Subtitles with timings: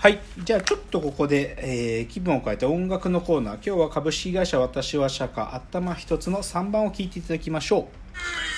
[0.00, 0.18] はい。
[0.42, 3.54] じゃあちょっとここで、えー気分を変えて音楽のコーナー。
[3.56, 8.49] 今日は株式会社私は社会頭一つの3番を聴いていただきましょう。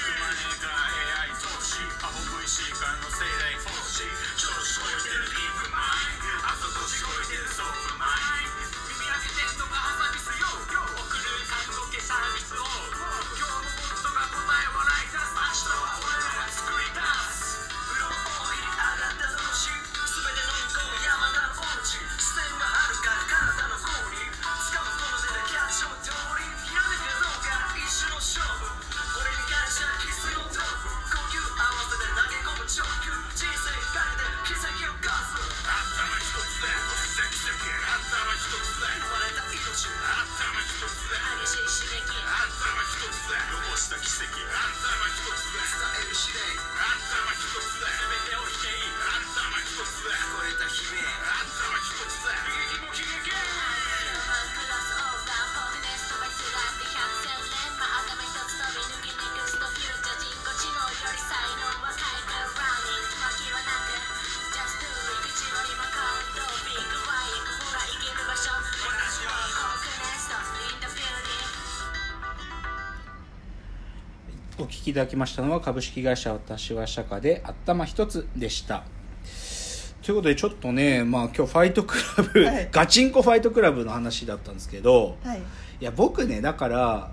[74.73, 78.85] 聞きいただきましたのは株式会社私は社歌で頭一つでした。
[80.03, 85.43] ということでちょっとね、まあ今日ファイトクラブ、はいガチンコファイトクラブの話だったんですけど、はい
[85.81, 87.11] いや僕ねだから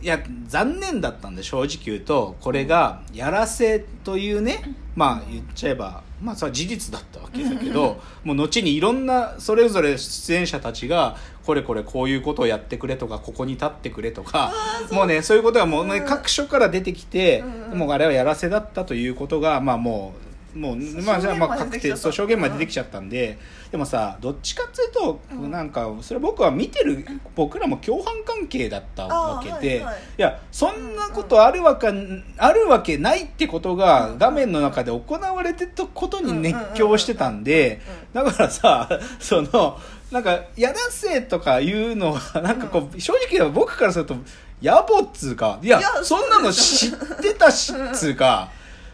[0.00, 14.52] いや残念だったんで正直言うとこれがやらせというねまあ言っちゃえばまあそれは事実だったわけだけどもう後にいろんなそれぞれ出演者たちがこれこれこういうことをやってくれとかここに立ってくれとか
[14.92, 16.06] もうねそういうことがもうね、うん。
[16.06, 23.38] 各所から出てきて、もうあれはやらせだったということがまあもうもうまあじゃあまあ確定そう証言まで出てきちゃったんで、
[23.70, 25.50] でもさどっちかっていうと、うん。
[25.50, 27.04] なんかそれ僕は見てる
[27.36, 29.96] 僕らも共犯関係だったわけで、いはい。
[30.18, 31.88] いやそんなことあるわけ、
[32.38, 37.80] あるわけないってことが画面の中で行われてたことに熱狂してたんで
[38.12, 38.88] だからさ
[39.18, 39.78] その
[40.10, 44.16] なんかやらせとかいうのは なんかこう、正直僕からすると
[44.62, 48.50] 野暮っつうかいやいやそんなの知ってたしっつうか。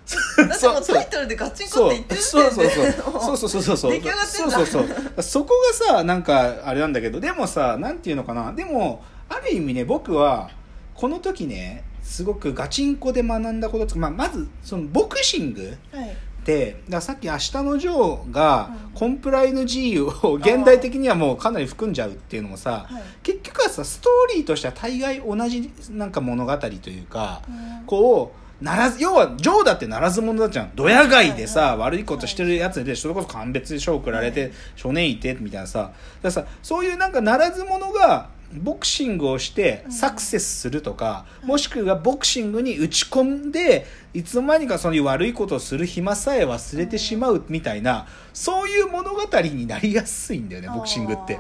[0.07, 2.51] だってもうタイトルでガチンコそうって言ってるそう。
[2.51, 3.37] そうそうそう。
[3.37, 4.51] そうそうそう出来上がってんだ。
[4.51, 5.23] そうそうそう。
[5.23, 8.53] そこがさなんかあれなんだけどでもさなんていうのかな。
[8.53, 10.51] でもある意味ね僕は
[10.95, 16.09] この時ねすごくガチンコで学んだことつまあ、まずそのボクシングはい。
[16.11, 18.95] ってだからさっき「明日のジョー」がうん。
[18.95, 23.03] コンプライの G を現代的にはもうかなり含んじゃうっていうのもさはい。
[23.23, 27.87] 結局はさストーリーとしては大概同じなんか物語というかうん。
[27.87, 30.73] こうならず要はジョーだってならず者だじゃん。
[30.75, 35.79] ドヤ街でさ、悪いことしてるやつでそれこそ鑑別賞送られて、はい少年いてみたいなさ。
[35.79, 35.93] だか
[36.23, 39.93] らさそういうなんかならず者がボクシングをしてうん。
[39.93, 41.49] サクセスするとか、うん。
[41.49, 51.39] もしくはボクシングに打ち込んでいつの間にかそういう悪いことをする暇さえ忘れてしまうみたいなそういう物語になりやすいんだよねボクシングって。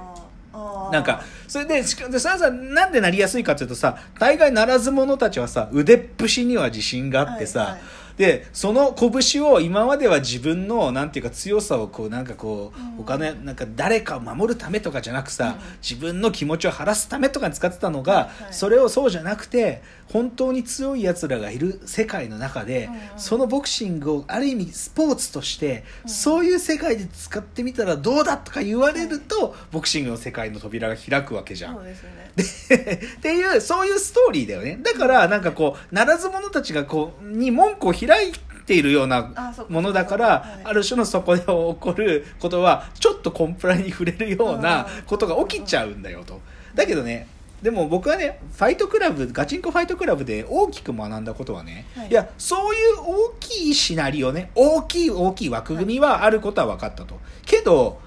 [0.92, 7.80] なんかそれでしかでそれはさなんでなりやすいかっていうとさ大概ならず者たちはさ腕っぷしには自信があってさ、はいはい
[8.16, 12.84] でその拳を今までは自分のなんていうか強さをこうなんかこう、うん。
[12.96, 15.76] 他のなんか誰かを守るためとかじゃなくさ、うん。
[15.82, 26.10] 自分の気持ちを晴らすためとかに使ってたのが、それをそうじゃなくて本当に強いやつらがいる世界の中で、そのボクシングをある意味スポーツとして、うん。
[26.10, 31.76] そういう世界で使ってみたらどうだとか言われると、ボクシングの世界の扉が開くわけじゃん。
[31.78, 34.78] っていうそういうストーリーだよね。
[34.82, 38.32] だからなんかこうならず者たちがこうに門戸を開い
[38.66, 40.64] ているようなものだからはい。
[40.64, 46.40] ある種のそこで起こることはちょっとコンプラに触れるようなことが起きちゃうんだよと。
[46.74, 47.28] だけどね
[47.62, 52.08] でも僕はねファイトクラブガチンコファイトクラブで大きく学んだことはね、はい。
[52.08, 58.00] い、やそういう大きいシナリオね大きい大きい枠組みはあることは分かったと、けど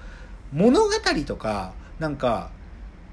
[0.52, 0.90] 物語
[1.26, 2.50] とかなんか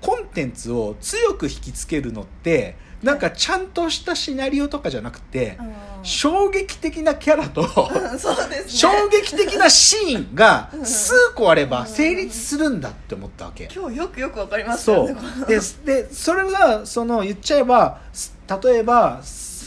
[0.01, 5.73] コンテンツを強く引きつけるのってなんかちゃんとしたシナリオとかじゃなくてうん。
[6.03, 8.69] 衝撃的なキャラとうんそうですね。
[8.69, 10.85] 衝撃的なシーンがうん。
[10.85, 13.69] 数個あれば成立するんだって思ったわけ。
[13.73, 15.09] 今日よくよくわかりますそう。
[15.09, 15.45] よねこの。
[15.45, 19.21] ででそれがその言っちゃえばす例えば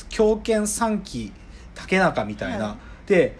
[0.08, 1.32] 狂犬三期
[1.74, 2.76] 竹中みたいな、は
[3.06, 3.08] い。
[3.08, 3.36] で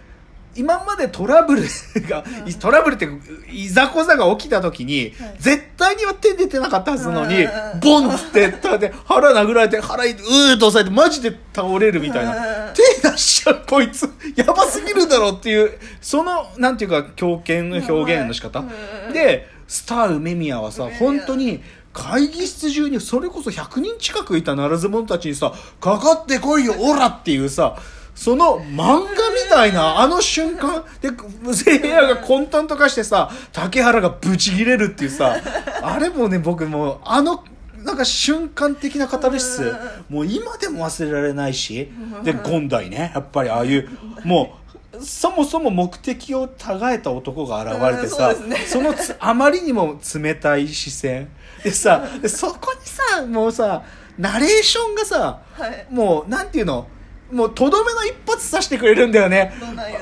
[0.59, 1.63] 今までトラブル
[2.09, 2.53] が、うん。
[2.53, 3.07] トラブルって
[3.49, 5.35] いざこざが起きた時に、はい。
[5.39, 15.71] 絶対には手出てなかったはずなのに、うんボンってたで腹殴られて腹うーっと押さえてマジで倒れるみたいな、うん手出しちゃうこいつやばすぎるだろっていう
[16.01, 21.61] そのなんていうか狂犬の表現の仕方、うんでスター梅宮はさ本当に
[21.93, 27.77] 会議室中にそれこそ100人近くいたならず者たちにさ「かかってこいよオラ!」っていうさ
[28.19, 29.07] その漫画み
[29.49, 31.09] たいなあの瞬間で
[31.53, 35.37] せいやが混沌と化してさ竹原がブチギレるっていうさ
[35.81, 37.45] あれもね僕もうあの
[37.77, 39.73] なんか瞬間的なカタルシス
[40.09, 41.89] もう今でも忘れられないし
[42.25, 43.89] でゴンダイねやっぱりああいう
[44.25, 44.57] も
[44.91, 48.57] うそもそも目的をたがえた男が現れてさ、うんそね。
[48.57, 51.29] そのつあまりにも冷たい視線。
[51.63, 53.81] でさでそこにさもうさ
[54.17, 55.87] ナレーションがさはい。
[55.89, 56.85] もうなんていうの？
[57.31, 59.53] もうとどめの一発させてくれるんだよね。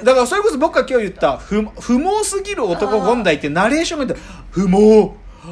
[0.04, 4.16] だからそれこそ僕が今日言った不不毛すぎる男あーゴンダイってナレーションが
[4.52, 5.12] 不毛。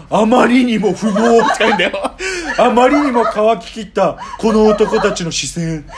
[0.10, 2.12] あまりにも不毛って言うんだよ。
[2.57, 5.86] あまりにも乾ききったこの男たちの視線。
[5.86, 5.92] で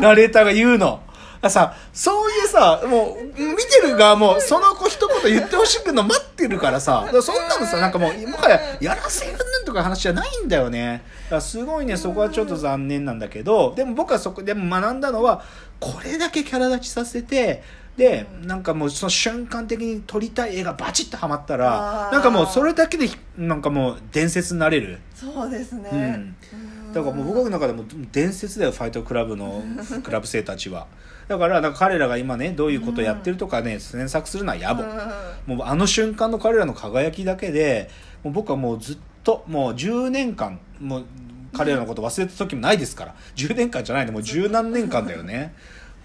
[0.00, 1.00] ナレーターが言うの。
[1.48, 7.06] さそういうさもう見てる側もその子一言言ってほしくの待ってるからさ。
[7.22, 9.38] そんなのさなんかもうもはややらせる
[9.74, 11.02] か話じゃないんだよね。
[11.24, 15.42] だからすごいねそこはちょっと残念なんだけどでも僕はそこでも学んだのは
[15.80, 17.62] これだけキャラ立ちさせて
[17.96, 24.98] でなんかもうその瞬間的に撮りたい絵がバチッとはまったらなんかもうそれだけでなんかもう伝説になれる。
[25.14, 25.98] そうですね、うん。
[25.98, 26.92] うん。
[26.92, 29.62] だからもう僕の中でも伝説だよファイトクラブの
[30.02, 30.86] クラブ生たちは。
[31.28, 34.88] だからなんか彼らが今ねどういうことをやってるとかね詮索するのは野暮。
[34.88, 35.56] うん。
[35.58, 37.88] もうあの瞬間の彼らの輝きだけで
[38.24, 41.04] もう僕はもうずっともう10年間もう
[41.52, 43.14] 彼らのこと忘れた時もないですから。
[43.36, 45.54] 10年間じゃないのもう十何年間だよね。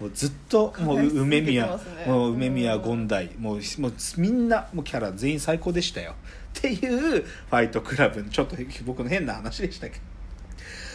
[0.00, 6.14] もうずっともう梅宮、もう梅宮権代もうもうみんなもうキャラ全員最高でしたよ。
[6.58, 8.56] っていうファイトクラブのちょっと
[8.86, 10.00] 僕の変な話でしたけど。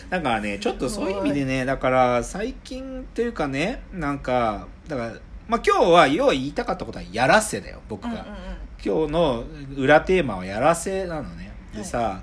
[0.09, 5.13] だからねちょっとそういう意味でねだから最近っていうかねなんかだから
[5.47, 8.27] まあ今日は要は言いたかったことはやらせだよ僕が、うんうんうん。
[8.83, 9.43] 今日の
[9.77, 12.21] 裏テーマはやらせなのねでさ、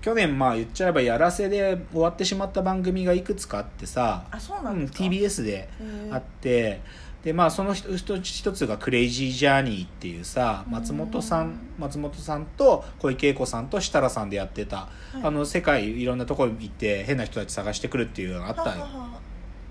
[0.00, 6.14] 去年まあ言っちゃえばやらせで終わってしまった番組がいくつかあってさあそううんなんですか、TBS でへー。
[6.14, 6.80] あって
[7.22, 15.20] でまあその一つが「クレイジージャーニー」っていうさ松本さうんん松本さんと小池栄子さんと設楽さんでやってた、い。
[15.22, 18.80] あの世界いろんなとこ行って変な人たち探してくるっていうのがあったのよ。
[18.82, 19.08] ははは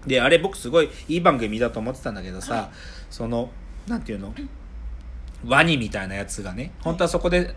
[0.08, 2.72] であれ僕すごいいい番組だと思ってたんだけどさ、
[3.12, 3.52] その
[3.88, 4.34] なんていうの？
[5.46, 7.54] ワニみたいなやつがね本当はそこで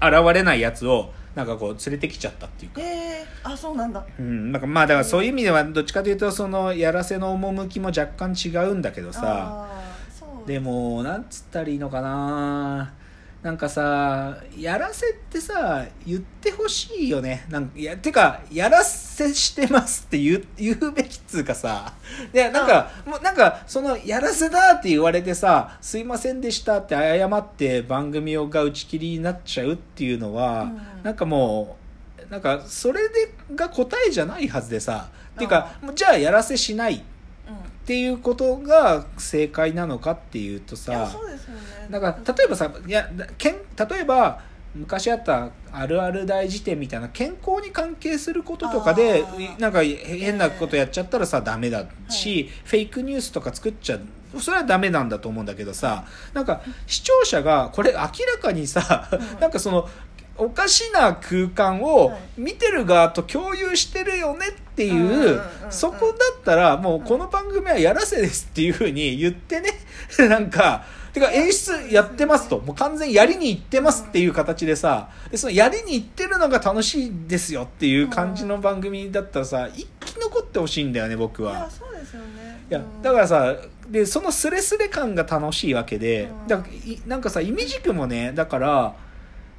[0.00, 4.04] 現れないやつをなんかこう連れてきちゃったっていうか、えー、あそうなんだ。
[4.18, 9.22] うん、なんかまあだからそういう意味ではどっちかというとそのやらせの趣も若干違うんだけどさ。
[9.24, 10.48] あーそう。
[10.48, 12.92] でもなんつったらいいのかな
[13.42, 17.46] なんかさやらせってさ言ってほしいよね。
[17.48, 21.94] なんかいやてかやらせしてますって言う言うべきっつうかさ。
[22.32, 31.02] でなんかもうなんかそのやらせだって言われてさすいませんでしたって謝って番組をが打ち切りになっちゃうっていうのは、うん。
[31.04, 31.76] なんかも
[32.28, 35.10] うなんかそれでが答えじゃないはずでさ。
[35.36, 37.04] っていうかじゃあやらせしない
[37.88, 41.60] っうんていうことが正解なのかっていうとさそうですよね。
[41.90, 43.08] だから例えばさいや
[43.38, 44.40] けん例えば
[44.74, 49.24] 昔あったあるある大辞典みたいな健康に関係することとかで
[49.58, 58.08] なんか変なことやっちゃったらさダメだし、フェイクニュースとか作っちゃうそれはダメなんだと思うんだけどさなんか視聴者がこれ明ら
[58.40, 59.88] かにさ、うんなんかその
[60.38, 62.18] おかしな空間をはい。
[62.38, 64.90] 見てる側と共有してるよねってい
[65.36, 65.40] う,、
[65.70, 69.70] そこだったらもうこの番組はやらせですっていうふうに言ってね。
[70.28, 72.58] なんかてか演出やってますと。
[72.60, 81.52] もう完全にやりに行ってますっていう形でさでそのやりに行ってるのが楽しいですよっていう感じの番組だったらさ生き残ってほしいんだよね僕いは。
[81.54, 82.60] やそうですよね。
[82.70, 83.02] いやうん。
[83.02, 83.56] だからさ
[83.88, 86.46] でそのスレスレ感が楽しいわけで、うん。
[86.46, 86.64] だか
[87.06, 88.94] なんかさイメジクもねだから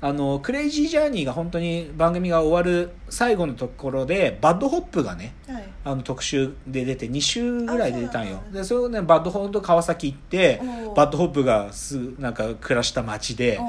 [0.01, 5.63] あのクレイジージャーニーが本当に番組が終わる最後のところで BAD HOP がねはい。
[5.83, 8.41] あの特集で出て2週ぐらいで出たんよ。
[8.51, 10.61] でそれをね BAD HOP と川崎行って
[10.95, 13.59] BAD HOP がすなんか暮らした街で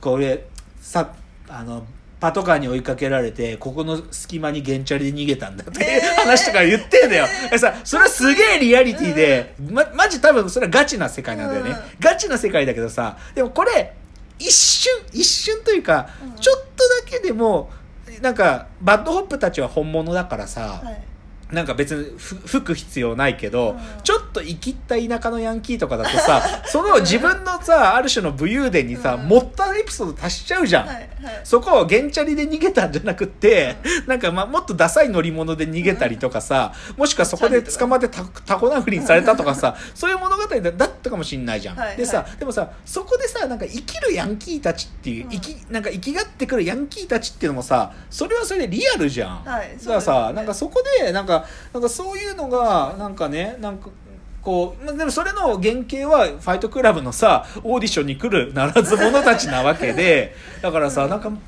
[0.00, 0.46] これ
[0.80, 1.14] さ
[1.48, 1.84] あの
[2.20, 11.76] パトカーに追いかけられてここの隙間に原チャリで逃げたんだっていう話とか言ってんだよ、でさそれはすげえリアリティで、ま、マジ多分それはガチな世界なんだよね、うん。
[12.00, 13.94] ガチな世界だけどさでもこれ
[14.38, 16.34] 一瞬一瞬というか、うん。
[16.34, 17.70] ちょっとだけでも
[18.20, 21.02] なんか BAD HOP たちは本物だからさ、はい。
[21.54, 23.78] なんか別にふ服必要ないけど、うん。
[24.02, 29.28] ちょっと生きった田舎のヤンキーとかだとさ その自分のさある種の武勇伝にさ、うん。
[29.28, 31.08] 持ったエピソード足しちゃうじゃん、はいはい。
[31.44, 33.76] そこをゲンチャリで逃げたんじゃなくって、
[34.06, 41.76] なんかまあもっとダサい乗り物で逃げたりとかさ、もしくはそこで捕まってタタコ殴りにされたとかさ、 そういう物語だだったかもしんないじゃん。
[41.76, 45.30] はいでさ、はでもさ、そこでさ、なんか生きるヤンキーたちっていう、うん。
[45.30, 49.44] 生き、なんか生きがってくるヤンキーたちっていうのもさ、それはそれでリアルじゃん。
[49.44, 53.88] はいだからさ、なんかそこで、なんか、なんかそういうのが、なんかね、なんか、
[54.42, 61.38] こう、まあでもそれの原型は、ファイトクラブのさ、オーディションに来るならず者たちなわけで、 だからさ、なんかも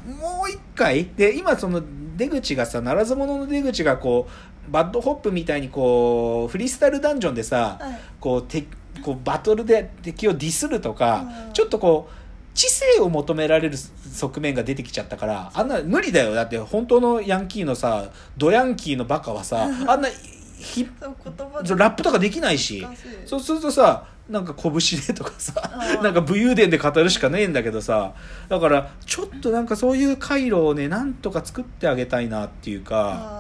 [0.47, 1.83] う一回、で、今その
[2.17, 8.01] 出口がさ、ならず者の出口がこう、 BAD HOP みたいにこう、フリースタイルダンジョンでさ、はい。
[8.21, 8.67] こう、て
[9.03, 11.53] こうバトルで敵をディスるとか、うん。
[11.53, 12.15] ちょっとこう、
[12.55, 16.35] 知性を求められる側面が出てきちゃったから、あんな無理だよ。
[16.35, 20.09] だって本当のヤンキーのさ、ドヤンキーのバカはさ、あんな
[20.59, 22.87] ひラップとかできないし。
[23.25, 24.73] そうするとさなんか拳
[25.09, 28.15] でとかさーなんか武勇伝で語るしかねえんだけどさ
[28.49, 33.40] だからちょっとなんかそういう回路をねなんとか作ってあげたいなっていうかあ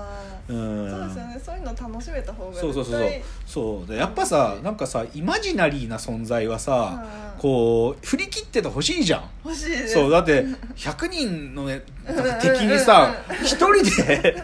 [0.50, 0.90] うーん。
[0.90, 1.40] そうですよね。
[1.44, 3.10] そういうの楽しめた方がそうそうそうそう。
[3.46, 3.90] そう。
[3.90, 7.04] でやっぱさなんかさイマジナリーな存在はさ
[7.34, 7.40] うん。
[7.40, 9.30] こう振り切っててほしいじゃん。
[9.44, 10.44] 欲しいそうだって
[10.76, 11.82] 100人のね
[12.40, 14.34] 敵にさ一人で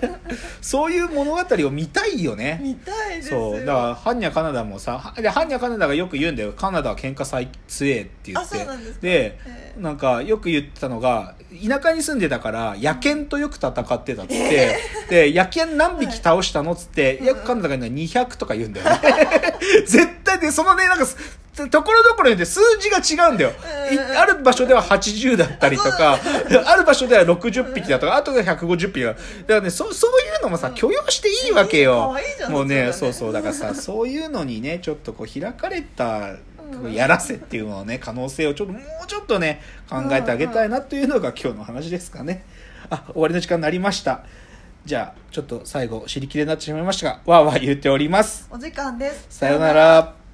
[0.61, 2.61] そういう物語を見たいよね。
[2.63, 3.53] 見たいですよ。
[3.53, 3.61] そう。
[3.61, 6.53] だからハンニャカナダもさはでハンニャカナダがよく言うんだよ。
[6.53, 8.67] カナダは喧嘩最強えって言って。
[9.01, 9.39] で
[9.79, 11.35] なんかよく言ってたのが
[11.67, 19.01] 田舎に住んでたから野犬とよく戦ってたっつって、で野犬何匹倒したのっつって、い、やカナダがね200とか言うんだよね。
[19.87, 21.17] 絶対でそのねなんかす
[21.71, 23.53] ところどころによって数字が違うんだよ、
[24.19, 26.19] ある場所では80だったりとか
[26.67, 32.15] ある場所では60匹だとかあとが150匹だだからねそそういうのもさ許容していいわけよ。
[32.51, 33.33] もうねそううそう。
[33.33, 36.35] だからさ そういうのにねちょっとこう開かれた
[36.83, 36.93] うん。
[36.93, 42.45] やらせっていうのをね可能性をちょっともうちょっとね考えてあげたいなというのが今日の話ですかね。
[42.91, 44.21] あ終わりの時間になりました。
[44.85, 48.47] じゃあちょっと最後尻切れになってしまいましたがわーわー言っております。
[48.51, 49.27] お時間です。
[49.31, 50.26] さようなら